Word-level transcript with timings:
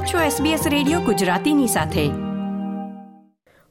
આપ 0.00 0.06
છો 0.06 0.44
SBS 0.44 0.68
radio 0.68 1.00
ગુજરાતીની 1.00 1.66
સાથે. 1.66 2.10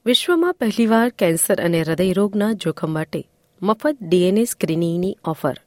વિશ્વમાં 0.05 0.53
પહેલીવાર 0.53 1.09
કેન્સર 1.09 1.61
અને 1.61 1.81
હૃદયરોગના 1.81 2.53
જોખમ 2.53 2.89
માટે 2.89 3.29
મફત 3.61 3.97
ડીએનએ 4.01 4.45
સ્ક્રીનિંગની 4.45 5.17
ઓફર. 5.25 5.57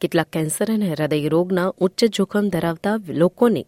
કેટલાક 0.00 0.26
કેન્સર 0.26 0.72
અને 0.72 0.90
હૃદયરોગના 0.90 1.72
ઉચ્ચ 1.78 2.04
જોખમ 2.04 2.48
ધરાવતા 2.48 2.96
લોકોને 3.08 3.66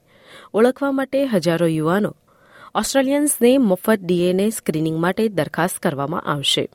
ઓળખવા 0.54 0.92
માટે 0.92 1.24
હજારો 1.24 1.66
યુવાનો 1.66 2.16
ઓસ્ટ્રેલિયન્સને 2.74 3.58
મફત 3.58 3.98
ડીએનએ 4.02 4.50
સ્ક્રીનિંગ 4.50 4.98
માટે 4.98 5.28
દરખાસ્ત 5.28 5.78
કરવામાં 5.78 6.22
આવશે. 6.22 6.68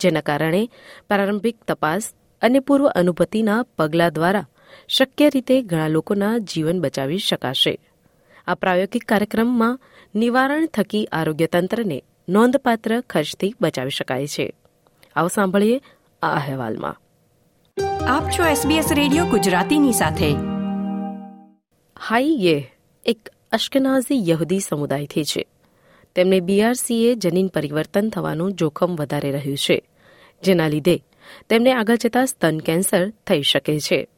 જેના 0.00 0.20
કારણે 0.20 0.68
પ્રારંભિક 1.08 1.56
તપાસ 1.68 2.12
અને 2.42 2.60
પૂર્વ 2.60 2.86
અનુભૂતિના 2.86 3.62
પગલાં 3.62 4.12
દ્વારા 4.12 4.46
શક્ય 4.88 5.28
રીતે 5.28 5.62
ઘણા 5.62 5.88
લોકોના 5.88 6.38
જીવન 6.38 6.80
બચાવી 6.80 7.18
શકાશે. 7.18 7.78
આ 8.46 8.54
પ્રાયોગિક 8.54 9.04
કાર્યક્રમમાં 9.04 9.80
નિવારણ 10.14 10.66
થકી 10.66 11.08
આરોગ્ય 11.12 11.46
તંત્રને 11.46 12.02
નોંધપાત્ર 12.28 13.00
ખર્ચથી 13.00 13.54
બચાવી 13.60 13.90
શકાય 13.90 14.26
છે. 14.26 14.52
આવો 15.16 15.28
સાંભળીએ 15.28 15.80
આ 16.22 16.36
અહેવાલમાં. 16.36 17.00
આપ 18.06 18.30
છો 18.30 18.44
SBS 18.44 18.94
રેડિયો 18.94 19.24
ગુજરાતીની 19.24 19.92
સાથે. 19.92 20.32
હાઈ 22.08 22.44
યે 22.44 22.72
એક 23.06 23.28
અશ્કનાઝી 23.52 24.30
યહૂદી 24.30 24.60
સમુદાયથી 24.60 25.24
છે. 25.24 25.46
તેમને 26.14 26.40
બીઆરસીએ 26.40 27.14
જનીન 27.14 27.46
પરિવર્તન 27.46 28.08
થવાનું 28.08 28.52
જોખમ 28.52 28.96
વધારે 28.96 29.30
રહ્યું 29.30 29.56
છે 29.56 29.88
જેના 30.42 30.68
લીધે 30.68 31.02
તેમને 31.48 31.72
આગળ 31.72 31.96
જતા 31.96 32.24
સ્તન 32.24 32.58
કેન્સર 32.58 33.10
થઈ 33.10 33.42
શકે 33.42 33.80
છે. 33.80 34.08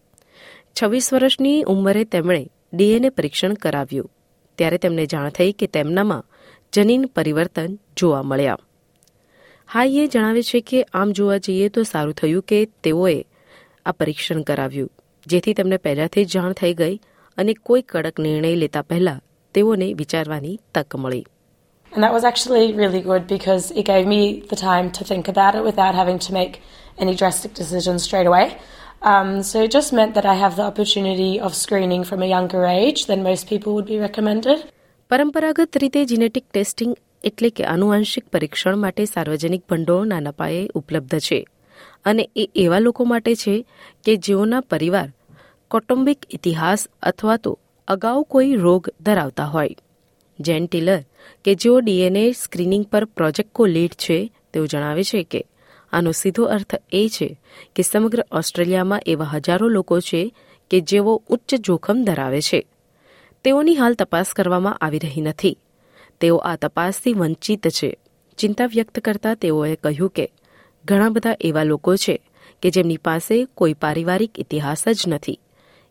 છવ્વીસ 0.83 1.13
વર્ષની 1.13 1.63
ઉંમરે 1.63 2.05
તેમણે 2.05 2.47
ડીએનએ 2.73 3.09
પરીક્ષણ 3.09 3.55
કરાવ્યું. 3.55 4.11
ત્યારે 4.63 4.83
તેમને 4.87 5.07
જાણ 5.07 5.39
થઈ 5.39 5.53
કે 5.53 5.73
તેમનામાં 5.77 6.29
જનીન 6.73 7.09
પરિવર્તન 7.15 7.81
જોવા 7.97 8.23
મળ્યા 8.23 8.61
હાઈએ 9.69 10.07
જણાવે 10.07 10.43
છે 10.43 10.61
કે 10.63 10.81
આમ 10.95 11.13
જોવા 11.13 11.39
જઈએ 11.39 11.69
તો 11.69 11.83
સારું 11.83 12.15
થયું 12.15 12.45
કે 12.47 12.61
તેઓએ 12.83 13.19
આ 13.87 13.93
પરીક્ષણ 13.93 14.43
કરાવ્યું 14.43 14.91
જેથી 15.27 15.55
તેમને 15.55 15.79
પહેલાથી 15.79 16.25
જાણ 16.33 16.53
થઈ 16.53 16.73
ગઈ 16.75 16.97
અને 17.39 17.55
કોઈ 17.63 17.85
કડક 17.89 18.27
નિર્ણય 18.27 18.55
લેતા 18.55 18.83
પહેલા 18.83 19.19
તેઓને 19.55 19.89
વિચારવાની 19.95 20.57
તક 20.75 20.97
મળી 20.97 21.25
And 21.93 22.05
that 22.05 22.15
was 22.15 22.25
actually 22.25 22.67
really 22.73 23.03
good 23.03 23.27
because 23.27 23.65
it 23.73 23.85
gave 23.85 24.07
me 24.07 24.21
the 24.49 24.59
time 24.59 24.87
to 24.91 25.05
think 25.05 25.27
about 25.29 25.55
it 25.55 25.65
without 25.65 25.95
having 25.95 26.19
to 26.19 26.33
make 26.33 26.55
any 26.99 27.15
drastic 27.15 27.53
decisions 27.55 28.03
straight 28.03 28.27
away. 28.27 28.47
Um, 29.03 29.43
so 29.43 29.63
it 29.63 29.73
just 29.73 29.93
meant 29.93 30.15
that 30.15 30.25
I 30.25 30.35
have 30.35 30.55
the 30.55 30.63
opportunity 30.63 31.41
of 31.41 31.57
screening 31.57 32.05
from 32.05 32.23
a 32.23 32.27
younger 32.27 32.65
age 32.65 33.07
than 33.07 33.25
most 33.25 33.49
people 33.49 33.75
would 33.75 33.87
be 33.87 33.99
recommended. 33.99 34.61
પરંપરાગત 35.11 35.79
રીતે 35.83 35.99
genetic 36.11 36.45
testing 36.49 36.93
એટલે 37.25 37.51
કે 37.51 37.65
આનુવંશિક 37.67 38.27
પરીક્ષણ 38.33 38.79
માટે 38.79 39.03
સાર્વજનિક 39.07 39.65
ભંડોળ 39.67 40.07
નાના 40.13 40.35
પાયે 40.39 40.63
ઉપલબ્ધ 40.75 41.27
છે 41.27 41.41
અને 42.05 42.25
એ 42.37 42.47
એવા 42.65 42.81
લોકો 42.81 43.07
માટે 43.07 43.33
છે 43.43 43.57
કે 44.07 44.17
જેઓના 44.29 44.63
પરિવાર 44.71 45.09
કૌટુંબિક 45.71 46.29
ઇતિહાસ 46.39 46.89
અથવા 47.11 47.39
તો 47.45 47.53
અગાઉ 47.89 48.25
કોઈ 48.33 48.53
રોગ 48.65 48.91
ધરાવતા 49.07 49.49
હોય 49.49 49.79
જેન 50.39 50.67
ટેલર 50.67 51.01
કે 51.45 51.57
જેઓ 51.57 51.77
ડીએનએ 51.81 52.25
સ્ક્રીનિંગ 52.37 52.87
પર 52.87 53.05
પ્રોજેક્ટ 53.17 53.53
કો 53.53 53.73
લીડ 53.75 53.99
છે 54.05 54.19
તેઓ 54.53 54.65
જણાવે 54.67 55.05
છે 55.05 55.23
કે 55.27 55.43
આનો 55.93 56.13
સીધો 56.13 56.45
અર્થ 56.45 56.75
એ 56.93 57.09
છે 57.09 57.41
કે 57.77 57.83
સમગ્ર 57.83 58.25
ઓસ્ટ્રેલિયામાં 58.33 59.01
એવા 59.07 59.25
હજારો 59.25 59.69
લોકો 59.69 60.01
છે 60.01 60.35
કે 60.71 60.81
જેઓ 60.81 61.23
ઉચ્ચ 61.29 61.55
જોખમ 61.55 62.05
ધરાવે 62.05 62.41
છે. 62.41 62.67
તેઓની 63.45 63.77
હાલ 63.77 63.95
તપાસ 63.95 64.27
કરવામાં 64.27 64.77
આવી 64.77 64.99
રહી 64.99 65.21
નથી. 65.21 65.59
તેઓ 66.21 66.37
આ 66.37 66.57
તપાસથી 66.57 67.13
વંચિત 67.13 67.69
છે. 67.69 67.97
ચિંતા 68.39 68.67
વ્યક્ત 68.67 68.99
કરતા 68.99 69.35
તેઓએ 69.35 69.77
કહ્યું 69.77 70.11
કે 70.11 70.33
ઘણા 70.85 71.09
બધા 71.09 71.37
એવા 71.41 71.65
લોકો 71.65 71.97
છે 71.97 72.21
કે 72.63 72.71
જેમની 72.71 72.97
પાસે 72.97 73.45
કોઈ 73.45 73.73
પારિવારિક 73.73 74.39
ઇતિહાસ 74.39 74.89
જ 74.89 75.03
નથી. 75.09 75.41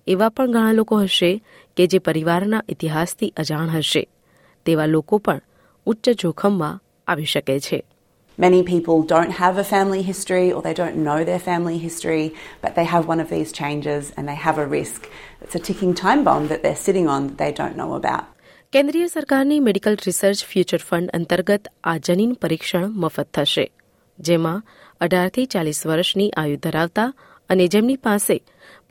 એવા 0.08 0.30
પણ 0.30 0.52
ઘણા 0.52 0.72
લોકો 0.72 1.02
હશે 1.02 1.44
કે 1.78 1.88
જે 1.88 2.00
પરિવારના 2.00 2.64
ઇતિહાસથી 2.70 3.34
અજાણ 3.38 3.70
હશે. 3.70 4.08
તેવા 4.66 4.86
લોકો 4.86 5.18
પણ 5.18 5.42
ઉચ્ચ 5.86 6.10
જોખમમાં 6.10 6.80
આવી 7.08 7.26
શકે 7.26 7.60
છે. 7.60 7.84
Many 8.42 8.64
people 8.64 9.04
don't 9.04 9.34
have 9.34 9.58
a 9.58 9.64
family 9.66 10.02
history 10.02 10.52
or 10.52 10.62
they 10.64 10.74
don't 10.74 10.96
know 10.98 11.24
their 11.24 11.42
family 11.42 11.78
history, 11.78 12.24
but 12.64 12.74
they 12.74 12.86
have 12.86 13.08
one 13.08 13.20
of 13.20 13.30
these 13.30 13.52
changes 13.52 14.12
and 14.18 14.28
they 14.28 14.38
have 14.38 14.58
a 14.58 14.66
risk. 14.68 15.08
It's 15.42 15.54
a 15.54 15.60
ticking 15.60 15.94
time 15.96 16.24
bomb 16.24 16.48
that 16.48 16.64
they're 16.64 16.84
sitting 16.84 17.08
on 17.08 17.28
that 17.28 17.38
they 17.38 17.52
don't 17.54 17.78
know 17.78 17.92
about. 17.94 18.26
કેન્દ્રીય 18.74 19.08
સરકારની 19.08 19.60
medical 19.60 19.96
research 20.02 20.42
future 20.50 20.82
fund 20.82 21.16
અંતર્ગત 21.18 21.66
આ 21.84 21.96
જનીન 22.08 22.34
પરીક્ષણ 22.42 22.86
મફત 22.98 23.30
થશે 23.38 23.66
જેમાં 24.20 24.60
અઢારથી 25.02 25.48
ચાલીસ 25.54 25.82
વર્ષની 25.86 26.30
આયુ 26.36 26.60
ધરાવતા 26.66 27.10
અને 27.50 27.66
જેમની 27.74 28.02
પાસે 28.04 28.38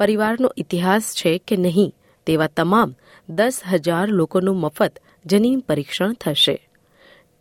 પરિવારનો 0.00 0.50
ઇતિહાસ 0.56 1.14
છે 1.20 1.32
કે 1.48 1.62
નહીં 1.64 1.94
તેવા 2.26 2.52
તમામ 2.56 2.98
દસ 3.28 3.62
હજાર 3.70 4.06
લોકોનું 4.18 4.60
મફત 4.64 5.06
જનીન 5.24 5.62
પરીક્ષણ 5.68 6.20
થશે 6.22 6.56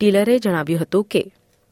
ટીલરે 0.00 0.36
જણાવ્યું 0.38 0.82
હતું 0.82 1.04
કે 1.12 1.22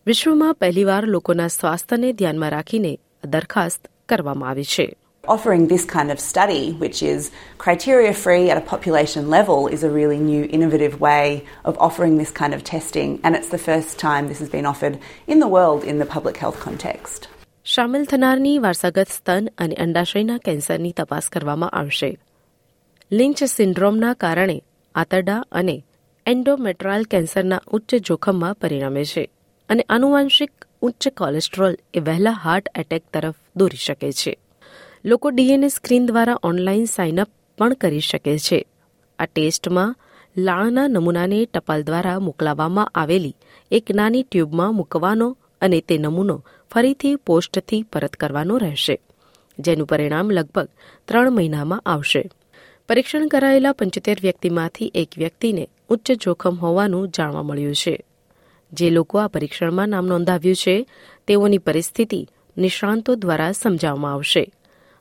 વિશ્વમાં 0.08 0.54
પહેલીવાર 0.54 1.04
લોકોના 1.04 1.48
સ્વાસ્થ્યને 1.48 2.10
ધ્યાનમાં 2.12 2.52
રાખીને 2.52 2.92
દરખાસ્ત 3.24 3.88
કરવામાં 4.08 4.50
આવી 4.50 4.64
છે 4.74 4.86
Offering 5.24 5.64
this 5.72 5.84
kind 5.86 6.10
of 6.14 6.20
study, 6.22 6.62
which 6.82 6.98
is 7.04 7.20
criteria 7.64 8.12
free 8.14 8.44
at 8.52 8.58
a 8.62 8.64
population 8.70 9.24
level, 9.30 9.58
is 9.76 9.82
a 9.84 9.90
really 9.90 10.20
new, 10.30 10.44
innovative 10.56 10.94
way 11.00 11.26
of 11.64 11.74
offering 11.78 12.14
this 12.18 12.32
kind 12.40 12.52
of 12.54 12.62
testing, 12.64 13.10
and 13.24 13.30
it's 13.38 13.50
the 13.56 13.62
first 13.66 13.92
time 13.98 14.22
this 14.28 14.40
has 14.44 14.50
been 14.56 14.68
offered 14.72 14.96
in 15.28 15.38
the 15.44 15.50
world 15.56 15.80
in 15.84 15.96
the 15.98 16.08
public 16.16 16.36
health 16.36 16.58
context. 16.66 17.20
શામેલ 17.66 18.04
થનારની 18.04 18.58
વારસાગત 18.58 19.08
સ્તન 19.10 19.54
અને 19.58 19.74
અંડાશયના 19.78 20.38
કેન્સરની 20.44 20.92
તપાસ 20.92 21.26
કરવામાં 21.28 21.74
આવશે 21.80 22.10
લિંચ 23.10 23.48
સિન્ડ્રોમના 23.52 24.14
કારણે 24.24 24.58
આંતરડા 24.94 25.42
અને 25.60 25.76
એન્ડોમેટ્રાલ 26.26 27.10
કેન્સરના 27.14 27.66
ઉચ્ચ 27.72 28.00
જોખમમાં 28.10 28.56
પરિણમે 28.62 29.04
છે 29.12 29.24
અને 29.68 29.82
આનુવાંશિક 29.88 30.52
ઉચ્ચ 30.82 31.08
કોલેસ્ટ્રોલ 31.08 31.74
એ 31.94 32.00
વહેલા 32.00 32.30
હાર્ટ 32.30 32.68
એટેક 32.74 33.04
તરફ 33.12 33.38
દોરી 33.56 33.76
શકે 33.76 34.12
છે. 34.12 34.32
લોકો 35.04 35.30
ડીએનએ 35.30 35.68
સ્ક્રીન 35.68 36.06
દ્વારા 36.06 36.42
ઓનલાઈન 36.42 36.86
સાઇનઅપ 36.86 37.30
પણ 37.58 37.74
કરી 37.74 38.00
શકે 38.00 38.38
છે. 38.38 38.60
આ 39.18 39.26
ટેસ્ટમાં 39.26 39.96
લાળના 40.36 40.88
નમૂનાને 40.88 41.40
ટપાલ 41.44 41.82
દ્વારા 41.82 42.18
મોકલાવવામાં 42.18 42.92
આવેલી 42.94 43.36
એક 43.70 43.94
નાની 43.94 44.22
ટ્યુબમાં 44.22 44.74
મૂકવાનો 44.74 45.28
અને 45.60 45.80
તે 45.80 45.98
નમૂનો 45.98 46.36
ફરીથી 46.70 47.16
પોસ્ટથી 47.16 47.82
પરત 47.82 48.16
કરવાનો 48.16 48.58
રહેશે, 48.58 48.96
જેનું 49.58 49.86
પરિણામ 49.86 50.30
લગભગ 50.30 50.68
ત્રણ 51.08 51.30
મહિનામાં 51.30 51.86
આવશે. 51.86 52.22
પરીક્ષણ 52.88 53.26
કરાયેલા 53.26 53.72
પંચોતેર 53.72 54.18
વ્યક્તિમાંથી 54.22 54.92
એક 54.94 55.10
વ્યક્તિને 55.18 55.64
ઉચ્ચ 55.88 56.06
જોખમ 56.24 56.54
હોવાનું 56.54 57.08
જાણવા 57.08 57.42
મળ્યું 57.42 57.74
છે. 57.74 57.94
જે 58.72 58.90
લોકો 58.90 59.18
આ 59.18 59.28
પરીક્ષણમાં 59.28 59.88
નામ 59.88 60.06
નોંધાવ્યું 60.06 60.56
છે, 60.56 60.86
તેઓની 61.26 61.58
પરિસ્થિતિ 61.58 62.28
નિષ્ણાંતો 62.56 63.14
દ્વારા 63.14 63.52
સમજાવવામાં 63.52 64.12
આવશે 64.12 64.52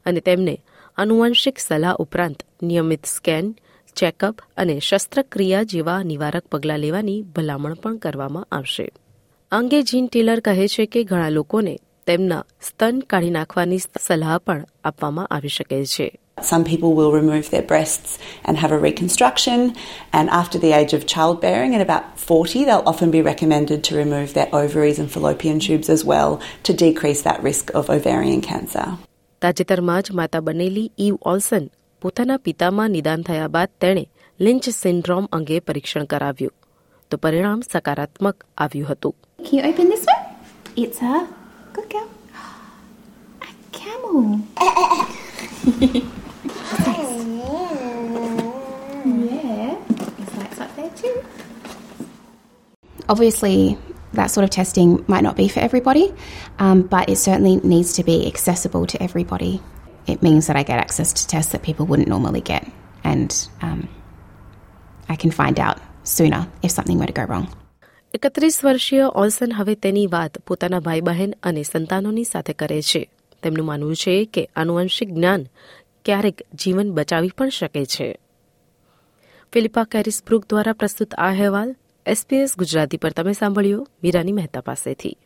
અને 0.05 0.19
તેમને 0.19 0.57
આનુવંશિક 0.97 1.59
સલાહ 1.59 1.95
ઉપરાંત 1.95 2.43
નિયમિત 2.63 3.05
સ્કેન, 3.05 3.55
ચેકઅપ 3.95 4.41
અને 4.57 4.79
શસ્ત્રક્રિયા 4.79 5.63
જેવા 5.63 6.03
નિવારક 6.03 6.47
પગલાં 6.47 6.79
લેવાની 6.79 7.21
ભલામણ 7.21 7.73
પણ 7.73 7.97
કરવામાં 7.97 8.47
આવશે. 8.51 8.89
અંગે 9.51 9.81
જીન 9.81 10.07
ટેલર 10.07 10.39
કહે 10.39 10.67
છે 10.67 10.85
કે 10.85 11.03
ઘણા 11.03 11.29
લોકોને 11.29 11.77
તેમના 12.05 12.45
સ્તન 12.61 12.99
કાઢી 12.99 13.29
નાખવાની 13.29 13.77
સલાહ 13.77 14.37
પણ 14.37 14.65
આપવામાં 14.83 15.25
આવી 15.25 15.47
શકે 15.47 15.85
છે. 15.85 16.19
Some 16.40 16.64
people 16.64 16.94
will 16.94 17.12
remove 17.12 17.50
their 17.50 17.62
breasts 17.62 18.18
and 18.44 18.56
have 18.58 18.72
a 18.72 18.78
reconstruction, 18.78 19.76
and 20.12 20.30
after 20.30 20.58
the 20.58 20.72
age 20.72 20.92
of 20.92 21.06
childbearing, 21.06 21.74
at 21.74 21.82
about 21.82 22.04
40, 22.18 22.64
they'll 22.64 22.82
often 22.86 23.10
be 23.10 23.22
recommended 23.22 23.84
to 23.84 23.96
remove 23.96 24.34
their 24.34 24.48
ovaries 24.52 24.98
and 24.98 25.10
fallopian 25.10 25.58
tubes 25.60 25.88
as 25.88 26.04
well 26.04 26.40
to 26.64 26.72
decrease 26.72 27.22
that 27.22 27.42
risk 27.42 27.70
of 27.74 27.90
ovarian 27.90 28.40
cancer. 28.40 28.86
તાજેતરમાં 29.42 30.02
જ 30.02 30.12
માતા 30.18 30.40
બનેલી 30.40 30.82
eve 30.98 31.14
ઓલ્સન 31.32 31.64
પોતાના 32.02 32.36
પિતામાં 32.48 32.92
નિદાન 32.96 33.22
થયા 33.28 33.48
બાદ 33.56 33.70
તેણે 33.84 34.04
લિંચ 34.40 34.68
syndrome 34.82 35.24
અંગે 35.38 35.58
પરીક્ષણ 35.68 36.06
કરાવ્યું 36.12 36.54
તો 37.10 37.16
પરિણામ 37.24 37.60
સકારાત્મક 37.72 38.36
આવ્યું 38.64 38.88
હતું 38.92 39.14
Can 39.46 39.54
you 39.58 39.64
open 39.70 39.86
this 39.94 40.04
one? 40.14 40.24
It's 40.76 41.00
a 41.02 41.14
good 41.74 41.88
girl. 41.94 42.08
A 43.42 43.50
camel. 43.78 44.18
Obviously, 53.08 53.78
that 54.12 54.30
sort 54.30 54.44
of 54.44 54.50
testing 54.50 55.04
might 55.08 55.22
not 55.22 55.36
be 55.36 55.48
for 55.48 55.60
everybody, 55.60 56.12
um, 56.58 56.82
but 56.82 57.08
it 57.08 57.16
certainly 57.16 57.56
needs 57.56 57.94
to 57.94 58.04
be 58.04 58.26
accessible 58.26 58.86
to 58.86 59.02
everybody. 59.02 59.60
It 60.06 60.22
means 60.22 60.46
that 60.46 60.56
I 60.56 60.62
get 60.62 60.78
access 60.78 61.12
to 61.12 61.26
tests 61.26 61.52
that 61.52 61.62
people 61.62 61.86
wouldn't 61.86 62.08
normally 62.08 62.40
get, 62.42 62.64
and 63.04 63.30
um, 63.60 63.88
I 65.08 65.16
can 65.16 65.30
find 65.30 65.58
out 65.58 65.78
sooner 66.04 66.48
if 66.62 66.70
something 66.70 66.98
were 66.98 67.06
to 67.06 67.12
go 67.12 67.24
wrong. 67.24 67.46
એકત્રીસ 68.14 68.56
વર્ષીય 68.64 69.04
ઓલ્સન 69.20 69.52
હવે 69.52 69.74
તેની 69.74 70.06
વાત 70.06 70.34
પોતાના 70.46 70.80
ભાઈ 70.80 71.00
બહેન 71.00 71.30
અને 71.42 71.62
સંતાનોની 71.62 72.24
સાથે 72.24 72.52
કરે 72.52 72.80
છે 72.82 73.00
તેમનું 73.42 73.66
માનવું 73.66 73.94
છે 73.94 74.16
કે 74.34 74.42
આનુવંશિક 74.56 75.14
જ્ઞાન 75.14 75.46
ક્યારેક 76.04 76.42
જીવન 76.54 76.90
બચાવી 76.98 77.32
પણ 77.38 77.54
શકે 77.58 77.84
છે 77.94 78.08
ફિલિપા 79.52 79.86
કેરિસ 79.94 80.18
બ્રુક 80.26 80.44
દ્વારા 80.50 80.72
પ્રસ્તુત 80.72 81.16
આ 81.18 81.30
અહેવાલ 81.30 81.72
એસપીએસ 82.07 82.57
ગુજરાતી 82.57 82.97
પર 82.97 83.11
તમે 83.11 83.33
સાંભળ્યો, 83.33 83.87
મીરાની 84.03 84.31
મહેતા 84.31 84.61
પાસેથી. 84.61 85.17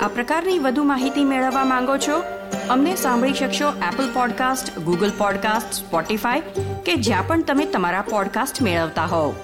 આ 0.00 0.08
પ્રકારની 0.08 0.58
વધુ 0.58 0.82
માહિતી 0.82 1.24
મેળવવા 1.24 1.64
માંગો 1.64 1.96
છો? 1.96 2.22
અમને 2.68 2.96
સાંભળી 2.96 3.32
શકશો 3.32 3.68
Apple 3.68 4.14
podcast 4.14 4.78
Google 4.78 5.12
podcast 5.18 5.72
Spotify 5.72 6.40
કે 6.86 6.94
જ્યાં 6.94 7.26
પણ 7.26 7.42
તમે 7.42 7.64
તમારા 7.64 8.02
પોડકાસ્ટ 8.02 8.62
મેળવતા 8.62 9.04
હોવ. 9.04 9.34